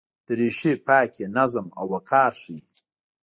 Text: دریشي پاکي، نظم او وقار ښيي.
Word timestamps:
دریشي 0.27 0.73
پاکي، 0.85 1.25
نظم 1.37 1.67
او 1.79 1.85
وقار 1.93 2.31
ښيي. 2.41 2.59